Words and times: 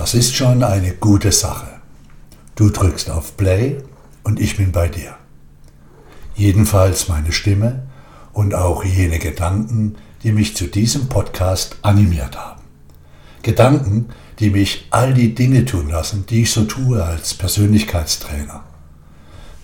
Das 0.00 0.14
ist 0.14 0.34
schon 0.34 0.62
eine 0.62 0.94
gute 0.94 1.30
Sache. 1.30 1.68
Du 2.54 2.70
drückst 2.70 3.10
auf 3.10 3.36
Play 3.36 3.82
und 4.22 4.40
ich 4.40 4.56
bin 4.56 4.72
bei 4.72 4.88
dir. 4.88 5.14
Jedenfalls 6.34 7.08
meine 7.08 7.32
Stimme 7.32 7.82
und 8.32 8.54
auch 8.54 8.82
jene 8.82 9.18
Gedanken, 9.18 9.96
die 10.22 10.32
mich 10.32 10.56
zu 10.56 10.68
diesem 10.68 11.10
Podcast 11.10 11.76
animiert 11.82 12.38
haben. 12.38 12.62
Gedanken, 13.42 14.08
die 14.38 14.48
mich 14.48 14.88
all 14.88 15.12
die 15.12 15.34
Dinge 15.34 15.66
tun 15.66 15.90
lassen, 15.90 16.24
die 16.24 16.44
ich 16.44 16.50
so 16.50 16.64
tue 16.64 17.04
als 17.04 17.34
Persönlichkeitstrainer. 17.34 18.64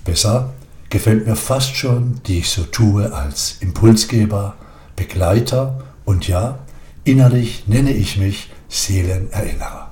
Besser 0.04 0.52
gefällt 0.90 1.26
mir 1.26 1.36
fast 1.36 1.76
schon, 1.76 2.20
die 2.26 2.40
ich 2.40 2.50
so 2.50 2.64
tue 2.64 3.10
als 3.10 3.56
Impulsgeber, 3.60 4.54
Begleiter 4.96 5.82
und 6.04 6.28
ja, 6.28 6.58
innerlich 7.04 7.66
nenne 7.68 7.92
ich 7.92 8.18
mich 8.18 8.50
Seelenerinnerer. 8.68 9.85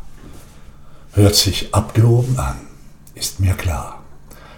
Hört 1.16 1.36
sich 1.36 1.72
abgehoben 1.72 2.40
an, 2.40 2.56
ist 3.14 3.38
mir 3.38 3.54
klar. 3.54 4.02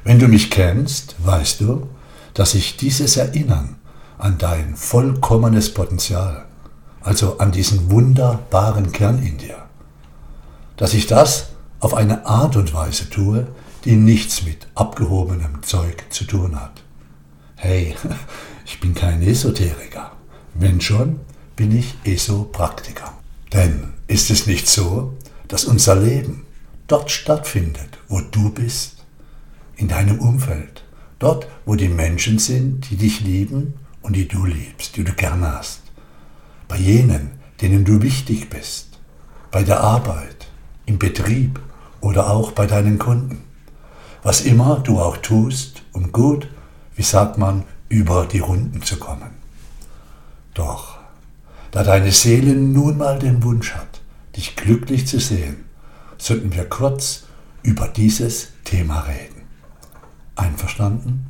Wenn 0.04 0.18
du 0.18 0.26
mich 0.26 0.50
kennst, 0.50 1.14
weißt 1.18 1.60
du, 1.60 1.86
dass 2.32 2.54
ich 2.54 2.78
dieses 2.78 3.18
Erinnern 3.18 3.76
an 4.16 4.38
dein 4.38 4.74
vollkommenes 4.74 5.74
Potenzial, 5.74 6.46
also 7.02 7.36
an 7.36 7.52
diesen 7.52 7.90
wunderbaren 7.90 8.90
Kern 8.90 9.22
in 9.22 9.36
dir, 9.36 9.66
dass 10.78 10.94
ich 10.94 11.06
das 11.06 11.48
auf 11.80 11.92
eine 11.92 12.24
Art 12.24 12.56
und 12.56 12.72
Weise 12.72 13.10
tue, 13.10 13.48
die 13.84 13.96
nichts 13.96 14.42
mit 14.42 14.66
abgehobenem 14.74 15.62
Zeug 15.62 16.04
zu 16.08 16.24
tun 16.24 16.58
hat. 16.58 16.82
Hey, 17.56 17.94
ich 18.64 18.80
bin 18.80 18.94
kein 18.94 19.20
Esoteriker. 19.20 20.12
Wenn 20.54 20.80
schon, 20.80 21.20
bin 21.54 21.76
ich 21.76 21.96
Esopraktiker. 22.04 23.12
Denn 23.52 23.92
ist 24.06 24.30
es 24.30 24.46
nicht 24.46 24.68
so, 24.68 25.12
dass 25.48 25.66
unser 25.66 25.96
Leben 25.96 26.45
dort 26.86 27.10
stattfindet, 27.10 27.98
wo 28.08 28.20
du 28.20 28.50
bist, 28.50 29.04
in 29.76 29.88
deinem 29.88 30.20
Umfeld, 30.20 30.84
dort, 31.18 31.46
wo 31.64 31.74
die 31.74 31.88
Menschen 31.88 32.38
sind, 32.38 32.90
die 32.90 32.96
dich 32.96 33.20
lieben 33.20 33.74
und 34.02 34.16
die 34.16 34.28
du 34.28 34.44
liebst, 34.44 34.96
die 34.96 35.04
du 35.04 35.12
gerne 35.12 35.58
hast, 35.58 35.82
bei 36.68 36.76
jenen, 36.76 37.32
denen 37.60 37.84
du 37.84 38.02
wichtig 38.02 38.48
bist, 38.48 38.98
bei 39.50 39.62
der 39.62 39.80
Arbeit, 39.80 40.48
im 40.86 40.98
Betrieb 40.98 41.60
oder 42.00 42.30
auch 42.30 42.52
bei 42.52 42.66
deinen 42.66 42.98
Kunden. 42.98 43.42
Was 44.22 44.40
immer 44.40 44.80
du 44.80 45.00
auch 45.00 45.16
tust, 45.18 45.82
um 45.92 46.12
gut, 46.12 46.48
wie 46.94 47.02
sagt 47.02 47.38
man, 47.38 47.64
über 47.88 48.26
die 48.26 48.38
Runden 48.38 48.82
zu 48.82 48.96
kommen. 48.96 49.30
Doch, 50.54 50.98
da 51.70 51.84
deine 51.84 52.10
Seele 52.10 52.54
nun 52.54 52.98
mal 52.98 53.18
den 53.18 53.42
Wunsch 53.42 53.74
hat, 53.74 54.00
dich 54.36 54.56
glücklich 54.56 55.06
zu 55.06 55.20
sehen, 55.20 55.65
sollten 56.18 56.52
wir 56.52 56.68
kurz 56.68 57.24
über 57.62 57.88
dieses 57.88 58.48
Thema 58.64 59.00
reden. 59.00 59.42
Einverstanden? 60.34 61.26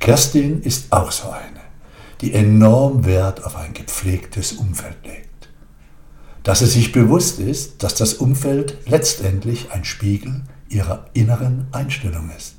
Kerstin 0.00 0.62
ist 0.62 0.92
auch 0.92 1.10
so 1.10 1.30
eine, 1.30 1.60
die 2.20 2.34
enorm 2.34 3.04
Wert 3.06 3.44
auf 3.44 3.56
ein 3.56 3.72
gepflegtes 3.72 4.52
Umfeld 4.52 4.98
legt. 5.04 5.48
Dass 6.42 6.58
sie 6.58 6.66
sich 6.66 6.92
bewusst 6.92 7.38
ist, 7.38 7.82
dass 7.82 7.94
das 7.94 8.14
Umfeld 8.14 8.76
letztendlich 8.86 9.72
ein 9.72 9.84
Spiegel 9.84 10.42
ihrer 10.68 11.08
inneren 11.14 11.66
Einstellung 11.72 12.30
ist. 12.36 12.54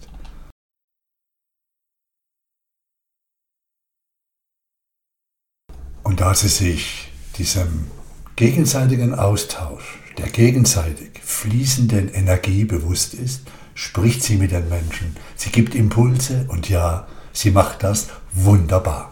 Und 6.02 6.22
da 6.22 6.33
sie 6.33 6.47
sich 6.47 7.11
diesem 7.38 7.91
gegenseitigen 8.36 9.13
Austausch, 9.13 10.00
der 10.17 10.30
gegenseitig 10.30 11.11
fließenden 11.23 12.13
Energie 12.13 12.66
bewusst 12.66 13.13
ist, 13.13 13.41
spricht 13.73 14.23
sie 14.23 14.38
mit 14.38 14.52
den 14.52 14.69
Menschen, 14.69 15.16
sie 15.35 15.49
gibt 15.49 15.75
Impulse 15.75 16.45
und 16.47 16.69
ja, 16.69 17.07
sie 17.33 17.52
macht 17.52 17.83
das 17.83 18.07
wunderbar. 18.34 19.12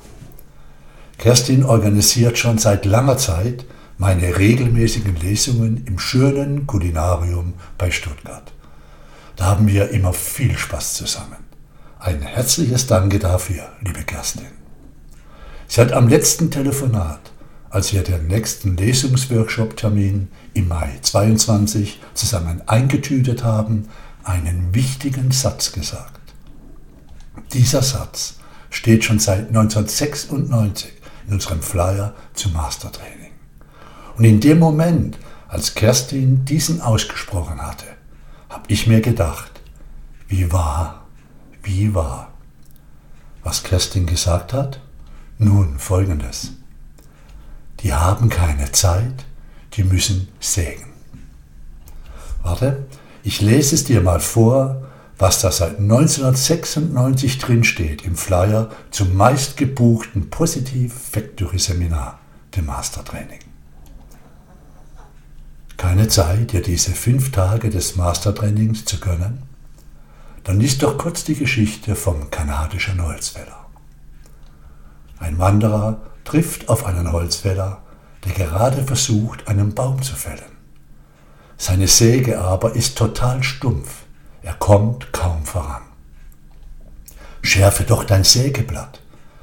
Kerstin 1.17 1.63
organisiert 1.63 2.37
schon 2.37 2.57
seit 2.57 2.85
langer 2.85 3.17
Zeit 3.17 3.65
meine 3.97 4.37
regelmäßigen 4.37 5.15
Lesungen 5.17 5.85
im 5.85 5.99
schönen 5.99 6.67
Kulinarium 6.67 7.53
bei 7.77 7.91
Stuttgart. 7.91 8.51
Da 9.35 9.45
haben 9.45 9.67
wir 9.67 9.89
immer 9.89 10.13
viel 10.13 10.57
Spaß 10.57 10.95
zusammen. 10.95 11.37
Ein 11.99 12.21
herzliches 12.21 12.87
Danke 12.87 13.19
dafür, 13.19 13.69
liebe 13.81 14.03
Kerstin. 14.03 14.47
Sie 15.67 15.79
hat 15.79 15.91
am 15.93 16.07
letzten 16.07 16.51
Telefonat, 16.51 17.31
als 17.69 17.93
wir 17.93 18.03
den 18.03 18.27
nächsten 18.27 18.75
Lesungsworkshop-Termin 18.77 20.27
im 20.53 20.67
Mai 20.67 20.99
22 21.01 21.99
zusammen 22.13 22.61
eingetütet 22.67 23.43
haben, 23.43 23.89
einen 24.23 24.73
wichtigen 24.73 25.31
Satz 25.31 25.71
gesagt. 25.71 26.21
Dieser 27.53 27.81
Satz 27.81 28.35
steht 28.69 29.03
schon 29.03 29.19
seit 29.19 29.47
1996 29.49 30.93
in 31.27 31.33
unserem 31.33 31.61
Flyer 31.61 32.13
zum 32.33 32.53
Mastertraining. 32.53 33.31
Und 34.17 34.23
in 34.25 34.39
dem 34.39 34.59
Moment, 34.59 35.17
als 35.47 35.75
Kerstin 35.75 36.45
diesen 36.45 36.81
ausgesprochen 36.81 37.61
hatte, 37.61 37.85
habe 38.49 38.65
ich 38.67 38.87
mir 38.87 39.01
gedacht, 39.01 39.61
wie 40.27 40.51
wahr, 40.51 41.05
wie 41.63 41.93
wahr. 41.93 42.31
Was 43.43 43.63
Kerstin 43.63 44.05
gesagt 44.05 44.53
hat? 44.53 44.79
Nun 45.37 45.77
folgendes. 45.79 46.51
Die 47.81 47.93
haben 47.93 48.29
keine 48.29 48.71
Zeit, 48.71 49.25
die 49.73 49.83
müssen 49.83 50.27
sägen. 50.39 50.85
Warte, 52.41 52.85
ich 53.23 53.41
lese 53.41 53.75
es 53.75 53.83
dir 53.85 54.01
mal 54.01 54.19
vor, 54.19 54.83
was 55.17 55.41
da 55.41 55.51
seit 55.51 55.79
1996 55.79 57.37
drinsteht 57.37 58.03
im 58.03 58.15
Flyer 58.15 58.71
zum 58.91 59.15
meistgebuchten 59.15 60.29
Positiv 60.29 60.93
Factory 60.93 61.59
Seminar, 61.59 62.19
dem 62.55 62.65
Mastertraining 62.65 63.39
keine 65.83 66.07
Zeit, 66.07 66.53
dir 66.53 66.61
diese 66.61 66.91
fünf 66.91 67.31
Tage 67.31 67.69
des 67.69 67.97
Mastertrainings 67.97 68.85
zu 68.85 69.01
gönnen? 69.01 69.43
Dann 70.45 70.57
liest 70.57 70.81
doch 70.81 70.97
kurz 70.97 71.25
die 71.25 71.35
Geschichte 71.35 71.97
vom 71.97 72.31
kanadischen 72.31 73.03
Holzfäller. 73.03 73.65
Ein 75.19 75.39
Wanderer 75.39 75.99
trifft 76.23 76.69
auf 76.69 76.85
einen 76.85 77.11
Holzfäller, 77.11 77.82
der 78.25 78.33
gerade 78.33 78.83
versucht, 78.83 79.47
einen 79.47 79.73
Baum 79.73 80.01
zu 80.01 80.15
fällen. 80.15 80.57
Seine 81.57 81.87
Säge 81.87 82.39
aber 82.39 82.75
ist 82.75 82.97
total 82.97 83.43
stumpf, 83.43 84.03
er 84.41 84.53
kommt 84.53 85.13
kaum 85.13 85.45
voran. 85.45 85.83
Schärfe 87.41 87.83
doch 87.83 88.03
dein 88.03 88.23
Sägeblatt, 88.23 89.01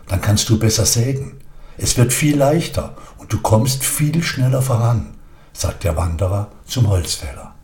dann 0.09 0.21
kannst 0.21 0.49
du 0.49 0.59
besser 0.59 0.87
sägen. 0.87 1.39
Es 1.77 1.97
wird 1.97 2.13
viel 2.13 2.37
leichter 2.37 2.97
und 3.19 3.33
du 3.33 3.41
kommst 3.41 3.85
viel 3.85 4.23
schneller 4.23 4.63
voran 4.63 5.15
sagt 5.53 5.85
der 5.85 5.97
Wanderer 5.97 6.51
zum 6.65 6.89
Holzfäller. 6.89 7.55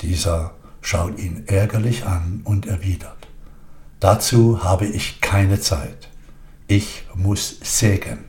Dieser 0.00 0.54
schaut 0.80 1.18
ihn 1.18 1.44
ärgerlich 1.46 2.04
an 2.04 2.40
und 2.44 2.66
erwidert, 2.66 3.28
dazu 4.00 4.64
habe 4.64 4.86
ich 4.86 5.20
keine 5.20 5.60
Zeit. 5.60 6.08
Ich 6.66 7.06
muss 7.14 7.58
sägen. 7.62 8.24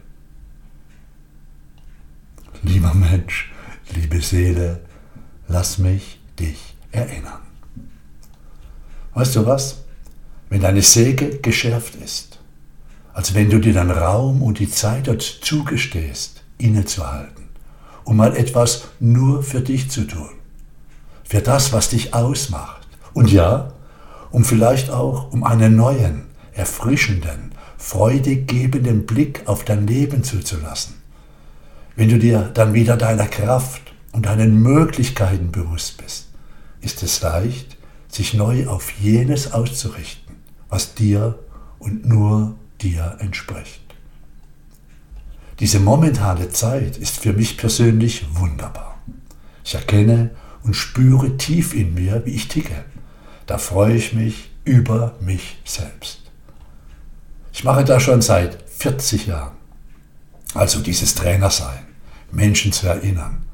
Lieber 2.67 2.93
Mensch, 2.93 3.49
liebe 3.95 4.21
Seele, 4.21 4.81
lass 5.47 5.77
mich 5.77 6.19
dich 6.37 6.75
erinnern. 6.91 7.39
Weißt 9.13 9.37
du 9.37 9.45
was? 9.45 9.83
Wenn 10.49 10.59
deine 10.59 10.81
Säge 10.81 11.37
geschärft 11.37 11.95
ist, 11.95 12.39
als 13.13 13.33
wenn 13.33 13.49
du 13.49 13.59
dir 13.59 13.71
den 13.71 13.89
Raum 13.89 14.41
und 14.41 14.59
die 14.59 14.69
Zeit 14.69 15.07
dort 15.07 15.21
zugestehst, 15.21 16.43
innezuhalten, 16.57 17.45
um 18.03 18.17
mal 18.17 18.35
etwas 18.35 18.89
nur 18.99 19.43
für 19.43 19.61
dich 19.61 19.89
zu 19.89 20.05
tun. 20.05 20.31
Für 21.23 21.41
das, 21.41 21.71
was 21.71 21.89
dich 21.89 22.13
ausmacht. 22.13 22.85
Und 23.13 23.31
ja, 23.31 23.73
um 24.31 24.43
vielleicht 24.43 24.89
auch 24.89 25.31
um 25.31 25.45
einen 25.45 25.77
neuen, 25.77 26.25
erfrischenden, 26.51 27.53
freudig 27.77 28.45
gebenden 28.45 29.05
Blick 29.05 29.43
auf 29.45 29.63
dein 29.63 29.87
Leben 29.87 30.25
zuzulassen. 30.25 30.96
Wenn 31.97 32.09
du 32.09 32.19
dir 32.19 32.51
dann 32.53 32.75
wieder 32.75 32.95
deiner 32.95 33.25
Kraft 33.25 33.81
und 34.11 34.27
deinen 34.27 34.61
Möglichkeiten 34.61 35.51
bewusst 35.51 35.97
bist, 35.97 36.27
ist 36.79 37.01
es 37.01 37.19
leicht, 37.21 37.75
sich 38.07 38.35
neu 38.35 38.67
auf 38.67 38.91
jenes 38.91 39.51
auszurichten, 39.51 40.35
was 40.69 40.93
dir 40.93 41.39
und 41.79 42.05
nur 42.05 42.53
dir 42.81 43.17
entspricht. 43.17 43.81
Diese 45.59 45.79
momentane 45.79 46.49
Zeit 46.49 46.97
ist 46.97 47.17
für 47.19 47.33
mich 47.33 47.57
persönlich 47.57 48.27
wunderbar. 48.31 49.01
Ich 49.65 49.73
erkenne 49.73 50.29
und 50.61 50.75
spüre 50.75 51.35
tief 51.37 51.73
in 51.73 51.95
mir, 51.95 52.23
wie 52.25 52.35
ich 52.35 52.47
ticke. 52.47 52.85
Da 53.47 53.57
freue 53.57 53.95
ich 53.95 54.13
mich 54.13 54.51
über 54.65 55.15
mich 55.19 55.57
selbst. 55.65 56.21
Ich 57.53 57.63
mache 57.63 57.83
das 57.83 58.03
schon 58.03 58.21
seit 58.21 58.69
40 58.69 59.25
Jahren. 59.25 59.57
Also 60.53 60.79
dieses 60.79 61.15
Trainersein, 61.15 61.86
Menschen 62.31 62.71
zu 62.71 62.87
erinnern, 62.87 63.45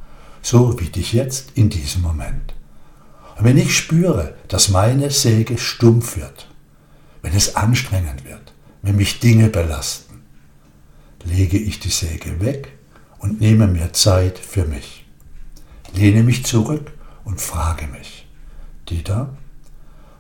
so 0.42 0.80
wie 0.80 0.90
dich 0.90 1.14
jetzt 1.14 1.52
in 1.56 1.70
diesem 1.70 2.02
Moment. 2.02 2.54
Und 3.38 3.46
wenn 3.46 3.58
ich 3.58 3.76
spüre, 3.76 4.36
dass 4.48 4.70
meine 4.70 5.10
Säge 5.10 5.58
stumpf 5.58 6.18
wird, 6.18 6.48
wenn 7.22 7.34
es 7.34 7.56
anstrengend 7.56 8.26
wird, 8.26 8.54
wenn 8.82 8.96
mich 8.96 9.20
Dinge 9.20 9.50
belasten, 9.50 10.22
lege 11.24 11.58
ich 11.58 11.80
die 11.80 11.90
Säge 11.90 12.42
weg 12.42 12.74
und 13.20 13.40
nehme 13.40 13.68
mir 13.68 13.94
Zeit 13.94 14.38
für 14.38 14.66
mich. 14.66 15.06
Lehne 15.94 16.24
mich 16.24 16.46
zurück 16.46 16.92
und 17.24 17.40
frage 17.40 17.88
mich, 17.88 18.28
Dieter, 18.90 19.38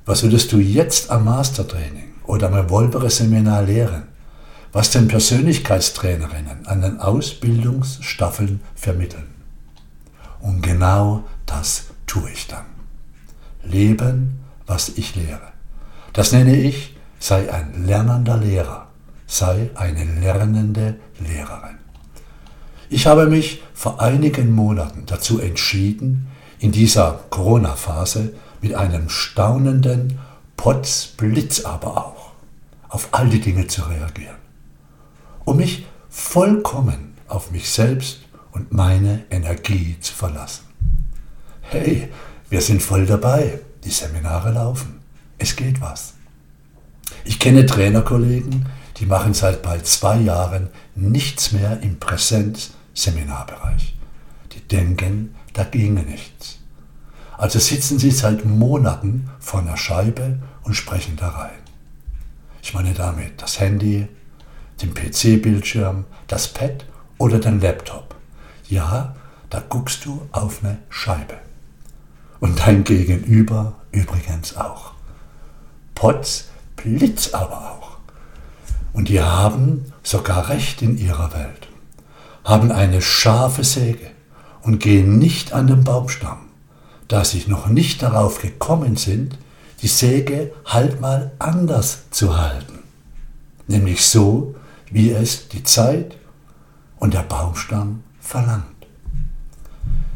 was 0.05 0.23
würdest 0.23 0.51
du 0.51 0.59
jetzt 0.59 1.09
am 1.09 1.25
Mastertraining 1.25 2.13
oder 2.25 2.47
am 2.47 2.55
Evolvere-Seminar 2.55 3.63
lehren, 3.63 4.03
was 4.73 4.91
den 4.91 5.07
Persönlichkeitstrainerinnen 5.07 6.67
an 6.67 6.81
den 6.81 6.99
Ausbildungsstaffeln 6.99 8.59
vermitteln? 8.75 9.27
Und 10.41 10.61
genau 10.61 11.23
das 11.45 11.85
tue 12.05 12.29
ich 12.31 12.47
dann. 12.47 12.65
Leben, 13.63 14.39
was 14.65 14.89
ich 14.89 15.15
lehre. 15.15 15.53
Das 16.11 16.31
nenne 16.31 16.55
ich, 16.55 16.97
sei 17.19 17.51
ein 17.51 17.85
lernender 17.85 18.37
Lehrer, 18.37 18.87
sei 19.25 19.69
eine 19.75 20.03
lernende 20.19 20.95
Lehrerin. 21.19 21.77
Ich 22.89 23.07
habe 23.07 23.27
mich 23.27 23.63
vor 23.73 24.01
einigen 24.01 24.51
Monaten 24.51 25.05
dazu 25.05 25.39
entschieden, 25.39 26.27
in 26.59 26.71
dieser 26.71 27.21
Corona-Phase 27.29 28.33
mit 28.61 28.75
einem 28.75 29.09
staunenden 29.09 30.19
Potzblitz 30.57 31.65
aber 31.65 31.97
auch 31.97 32.31
auf 32.89 33.09
all 33.11 33.29
die 33.29 33.41
Dinge 33.41 33.67
zu 33.67 33.81
reagieren, 33.81 34.35
um 35.45 35.57
mich 35.57 35.85
vollkommen 36.09 37.13
auf 37.27 37.51
mich 37.51 37.69
selbst 37.69 38.19
und 38.51 38.71
meine 38.71 39.25
Energie 39.29 39.97
zu 39.99 40.13
verlassen. 40.13 40.65
Hey, 41.61 42.09
wir 42.49 42.61
sind 42.61 42.81
voll 42.83 43.05
dabei, 43.05 43.59
die 43.83 43.89
Seminare 43.89 44.51
laufen, 44.51 45.01
es 45.37 45.55
geht 45.55 45.81
was. 45.81 46.13
Ich 47.25 47.39
kenne 47.39 47.65
Trainerkollegen, 47.65 48.67
die 48.97 49.05
machen 49.05 49.33
seit 49.33 49.61
bald 49.63 49.87
zwei 49.87 50.17
Jahren 50.17 50.69
nichts 50.95 51.51
mehr 51.51 51.79
im 51.81 51.99
Präsenz-Seminarbereich. 51.99 53.95
Die 54.51 54.61
denken, 54.67 55.35
da 55.53 55.63
ginge 55.63 56.03
nichts. 56.03 56.59
Also 57.37 57.59
sitzen 57.59 57.97
sie 57.97 58.11
seit 58.11 58.45
Monaten 58.45 59.29
vor 59.39 59.61
einer 59.61 59.77
Scheibe 59.77 60.39
und 60.63 60.75
sprechen 60.75 61.15
da 61.17 61.29
rein. 61.29 61.51
Ich 62.61 62.73
meine 62.73 62.93
damit 62.93 63.41
das 63.41 63.59
Handy, 63.59 64.07
den 64.81 64.93
PC-Bildschirm, 64.93 66.05
das 66.27 66.47
Pad 66.47 66.85
oder 67.17 67.39
den 67.39 67.61
Laptop. 67.61 68.15
Ja, 68.67 69.15
da 69.49 69.61
guckst 69.67 70.05
du 70.05 70.27
auf 70.31 70.63
eine 70.63 70.79
Scheibe. 70.89 71.35
Und 72.39 72.59
dein 72.59 72.83
Gegenüber 72.83 73.75
übrigens 73.91 74.57
auch. 74.57 74.93
Potz, 75.95 76.45
Blitz 76.75 77.33
aber 77.33 77.71
auch. 77.71 77.97
Und 78.93 79.09
die 79.09 79.21
haben 79.21 79.93
sogar 80.03 80.49
Recht 80.49 80.81
in 80.81 80.97
ihrer 80.97 81.33
Welt, 81.33 81.67
haben 82.43 82.71
eine 82.71 83.01
scharfe 83.01 83.63
Säge 83.63 84.11
und 84.61 84.79
gehen 84.79 85.17
nicht 85.17 85.53
an 85.53 85.67
den 85.67 85.83
Baumstamm, 85.83 86.49
da 87.07 87.23
sie 87.23 87.43
noch 87.47 87.67
nicht 87.67 88.03
darauf 88.03 88.41
gekommen 88.41 88.95
sind, 88.95 89.37
die 89.81 89.87
Säge 89.87 90.51
halt 90.65 91.01
mal 91.01 91.31
anders 91.39 92.09
zu 92.11 92.37
halten. 92.37 92.79
Nämlich 93.67 94.05
so, 94.05 94.55
wie 94.93 95.09
es 95.09 95.49
die 95.49 95.63
Zeit 95.63 96.15
und 96.99 97.15
der 97.15 97.23
Baumstamm 97.23 98.03
verlangt. 98.19 98.63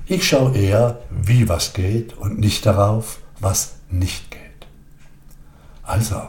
Ich 0.05 0.25
schaue 0.25 0.55
eher, 0.55 0.99
wie 1.09 1.49
was 1.49 1.73
geht 1.73 2.15
und 2.15 2.39
nicht 2.39 2.65
darauf, 2.65 3.19
was 3.39 3.73
nicht 3.89 4.29
geht. 4.29 4.39
Also, 5.81 6.21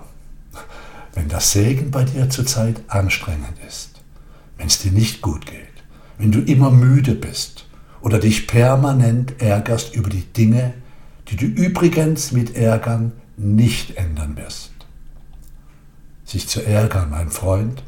wenn 1.15 1.29
das 1.29 1.53
Segen 1.53 1.91
bei 1.91 2.05
dir 2.05 2.31
zurzeit 2.31 2.81
anstrengend 2.89 3.55
ist, 3.69 4.00
wenn 4.56 4.67
es 4.67 4.79
dir 4.79 4.93
nicht 4.93 5.21
gut 5.21 5.45
geht, 5.45 5.59
wenn 6.17 6.33
du 6.33 6.41
immer 6.41 6.71
müde 6.71 7.15
bist 7.15 7.67
oder 8.00 8.19
dich 8.19 8.47
permanent 8.47 9.43
ärgerst 9.43 9.95
über 9.95 10.09
die 10.09 10.25
Dinge, 10.25 10.73
die 11.29 11.37
du 11.37 11.45
übrigens 11.45 12.33
mit 12.33 12.56
Ärgern 12.56 13.12
nicht 13.37 13.97
ändern 13.99 14.37
wirst. 14.39 14.71
Sich 16.25 16.49
zu 16.49 16.65
ärgern, 16.65 17.11
mein 17.11 17.31
Freund, 17.31 17.83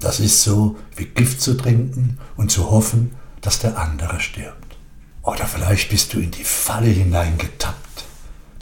das 0.00 0.20
ist 0.20 0.42
so 0.42 0.76
wie 0.96 1.04
Gift 1.04 1.40
zu 1.40 1.56
trinken 1.56 2.18
und 2.36 2.50
zu 2.50 2.70
hoffen, 2.70 3.12
dass 3.40 3.58
der 3.58 3.78
andere 3.78 4.20
stirbt. 4.20 4.76
Oder 5.22 5.46
vielleicht 5.46 5.90
bist 5.90 6.14
du 6.14 6.18
in 6.20 6.30
die 6.30 6.44
Falle 6.44 6.88
hineingetappt, 6.88 8.04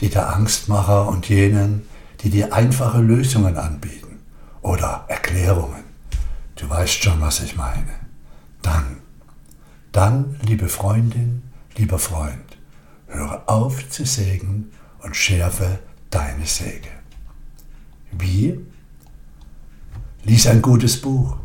die 0.00 0.08
der 0.08 0.34
Angstmacher 0.34 1.08
und 1.08 1.28
jenen, 1.28 1.86
die 2.20 2.30
dir 2.30 2.52
einfache 2.52 3.00
Lösungen 3.00 3.56
anbieten 3.56 4.18
oder 4.62 5.04
Erklärungen. 5.08 5.84
Du 6.56 6.68
weißt 6.68 7.02
schon, 7.02 7.20
was 7.20 7.40
ich 7.40 7.56
meine. 7.56 7.94
Dann, 8.62 8.98
dann, 9.92 10.36
liebe 10.42 10.68
Freundin, 10.68 11.42
lieber 11.76 12.00
Freund, 12.00 12.58
höre 13.06 13.48
auf 13.48 13.88
zu 13.88 14.04
sägen 14.04 14.72
und 15.00 15.16
schärfe 15.16 15.78
deine 16.10 16.46
Säge. 16.46 16.90
Wie? 18.10 18.58
Lies 20.28 20.46
ein 20.46 20.60
gutes 20.60 21.00
Buch. 21.00 21.36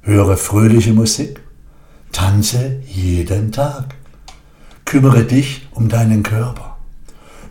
Höre 0.00 0.36
fröhliche 0.36 0.92
Musik. 0.92 1.40
Tanze 2.10 2.80
jeden 2.88 3.52
Tag. 3.52 3.94
Kümmere 4.84 5.22
dich 5.22 5.68
um 5.70 5.88
deinen 5.88 6.24
Körper. 6.24 6.76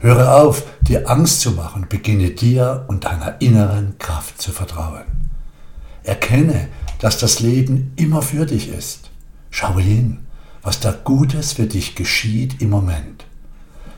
Höre 0.01 0.35
auf, 0.35 0.63
dir 0.81 1.09
Angst 1.09 1.39
zu 1.39 1.51
machen, 1.51 1.85
beginne 1.87 2.31
dir 2.31 2.83
und 2.89 3.05
deiner 3.05 3.39
inneren 3.39 3.97
Kraft 3.99 4.41
zu 4.41 4.51
vertrauen. 4.51 5.05
Erkenne, 6.03 6.67
dass 6.99 7.17
das 7.17 7.39
Leben 7.39 7.93
immer 7.95 8.21
für 8.21 8.45
dich 8.45 8.67
ist. 8.67 9.11
Schaue 9.49 9.81
hin, 9.81 10.25
was 10.61 10.81
da 10.81 10.91
Gutes 10.91 11.53
für 11.53 11.67
dich 11.67 11.95
geschieht 11.95 12.61
im 12.61 12.69
Moment. 12.69 13.23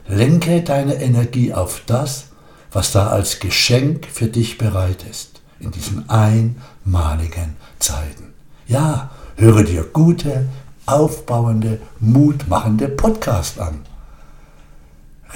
Lenke 0.06 0.62
deine 0.62 0.94
Energie 0.94 1.52
auf 1.52 1.82
das, 1.86 2.26
was 2.70 2.92
da 2.92 3.08
als 3.08 3.40
Geschenk 3.40 4.06
für 4.06 4.28
dich 4.28 4.58
bereit 4.58 5.04
ist, 5.10 5.33
in 5.64 5.70
diesen 5.70 6.08
einmaligen 6.08 7.56
Zeiten. 7.78 8.32
Ja, 8.66 9.10
höre 9.36 9.64
dir 9.64 9.84
gute, 9.84 10.46
aufbauende, 10.86 11.80
mutmachende 12.00 12.88
Podcast 12.88 13.58
an 13.58 13.80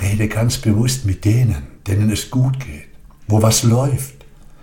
Rede 0.00 0.28
ganz 0.28 0.58
bewusst 0.58 1.04
mit 1.04 1.24
denen, 1.24 1.66
denen 1.86 2.10
es 2.10 2.30
gut 2.30 2.60
geht, 2.60 2.88
wo 3.26 3.42
was 3.42 3.62
läuft, 3.62 4.14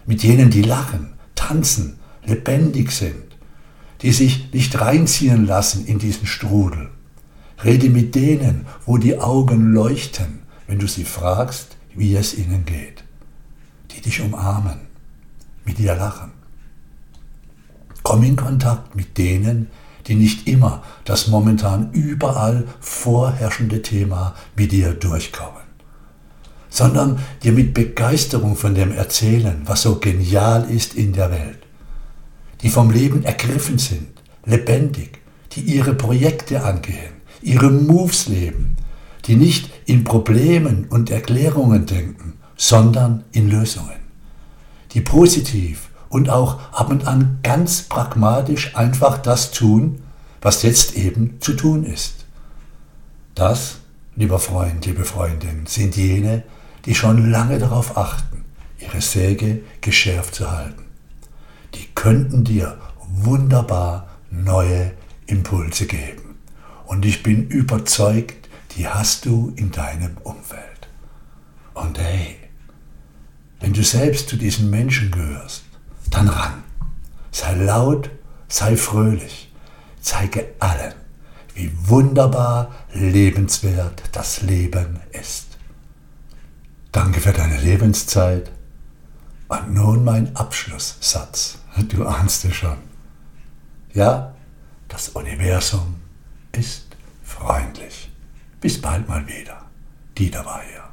mit 0.06 0.24
jenen, 0.24 0.50
die 0.50 0.62
lachen, 0.62 1.14
tanzen, 1.36 1.98
lebendig 2.26 2.92
sind, 2.92 3.16
die 4.02 4.12
sich 4.12 4.54
nicht 4.54 4.80
reinziehen 4.80 5.46
lassen 5.46 5.86
in 5.86 6.00
diesen 6.00 6.26
Strudel. 6.26 6.90
Rede 7.64 7.90
mit 7.90 8.16
denen, 8.16 8.66
wo 8.86 8.98
die 8.98 9.18
Augen 9.20 9.74
leuchten, 9.74 10.40
wenn 10.68 10.80
du 10.80 10.88
sie 10.88 11.06
fragst, 11.06 11.76
wie 11.96 12.16
es 12.16 12.38
ihnen 12.38 12.66
geht, 12.66 13.04
die 13.92 14.02
dich 14.02 14.22
umarmen, 14.22 14.80
mit 15.66 15.78
dir 15.78 15.96
lachen. 15.96 16.32
Komm 18.04 18.24
in 18.24 18.36
Kontakt 18.36 18.96
mit 18.96 19.18
denen, 19.18 19.68
die 20.08 20.16
nicht 20.16 20.48
immer 20.48 20.84
das 21.04 21.28
momentan 21.28 21.92
überall 21.92 22.66
vorherrschende 22.80 23.82
Thema 23.82 24.36
mit 24.56 24.72
dir 24.72 24.94
durchkommen, 24.94 25.64
sondern 26.70 27.20
dir 27.44 27.52
mit 27.52 27.74
Begeisterung 27.74 28.56
von 28.56 28.76
dem 28.76 28.92
erzählen, 28.92 29.62
was 29.66 29.82
so 29.82 29.96
genial 30.00 30.70
ist 30.70 30.94
in 30.94 31.14
der 31.14 31.32
Welt, 31.32 31.60
die 32.62 32.70
vom 32.70 32.92
Leben 32.92 33.24
ergriffen 33.24 33.80
sind, 33.80 34.08
lebendig, 34.46 35.20
die 35.54 35.62
ihre 35.62 35.96
Projekte 35.96 36.64
angehen, 36.64 37.14
ihre 37.42 37.72
Moves 37.72 38.28
leben, 38.28 38.78
die 39.26 39.36
nicht 39.36 39.72
in 39.86 40.04
Problemen 40.04 40.86
und 40.90 41.10
Erklärungen 41.10 41.86
denken, 41.86 42.34
sondern 42.56 43.24
in 43.32 43.50
Lösungen, 43.50 44.05
die 44.96 45.02
positiv 45.02 45.90
und 46.10 46.30
auch 46.30 46.60
ab 46.72 46.90
und 46.90 47.06
an 47.06 47.40
ganz 47.44 47.84
pragmatisch 47.84 48.76
einfach 48.76 49.18
das 49.18 49.52
tun, 49.52 50.02
was 50.42 50.64
jetzt 50.64 50.96
eben 50.96 51.42
zu 51.42 51.54
tun 51.54 51.84
ist. 51.84 52.26
Das, 53.36 53.80
lieber 54.16 54.40
Freund, 54.40 54.86
liebe 54.86 55.04
Freundin, 55.04 55.66
sind 55.66 55.98
jene, 55.98 56.44
die 56.86 56.96
schon 56.96 57.30
lange 57.30 57.60
darauf 57.60 57.98
achten, 57.98 58.46
ihre 58.80 59.02
Säge 59.02 59.62
geschärft 59.82 60.36
zu 60.36 60.50
halten. 60.50 60.86
Die 61.74 61.88
könnten 61.94 62.46
dir 62.46 62.78
wunderbar 63.10 64.08
neue 64.32 64.94
Impulse 65.28 65.88
geben. 65.88 66.38
Und 66.86 67.04
ich 67.06 67.24
bin 67.24 67.48
überzeugt, 67.48 68.48
die 68.78 68.88
hast 68.88 69.26
du 69.26 69.52
in 69.58 69.72
deinem 69.72 70.18
Umfeld. 70.24 70.88
Und 71.74 72.00
hey, 72.00 72.38
wenn 73.66 73.74
du 73.74 73.84
selbst 73.84 74.30
zu 74.30 74.38
diesen 74.38 74.70
Menschen 74.70 75.10
gehörst, 75.10 75.64
dann 76.12 76.28
ran. 76.28 76.64
Sei 77.32 77.56
laut, 77.56 78.12
sei 78.48 78.78
fröhlich. 78.78 79.52
Zeige 80.02 80.54
allen, 80.60 80.94
wie 81.56 81.72
wunderbar 81.76 82.76
lebenswert 82.94 84.04
das 84.12 84.44
Leben 84.44 85.00
ist. 85.14 85.58
Danke 86.92 87.20
für 87.20 87.34
deine 87.34 87.60
Lebenszeit. 87.60 88.52
Und 89.48 89.74
nun 89.74 90.04
mein 90.04 90.36
Abschlusssatz. 90.36 91.58
Du 91.90 92.06
ahnst 92.06 92.46
es 92.46 92.56
schon. 92.56 92.78
Ja, 93.96 94.36
das 94.90 95.10
Universum 95.10 95.96
ist 96.52 96.86
freundlich. 97.24 98.12
Bis 98.62 98.80
bald 98.80 99.10
mal 99.10 99.28
wieder. 99.28 99.66
Dieter 100.16 100.46
war 100.46 100.62
hier. 100.62 100.85